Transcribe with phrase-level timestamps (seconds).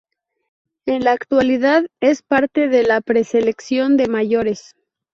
[0.87, 4.73] En la actualidad es parte de la pre-selección de mayores.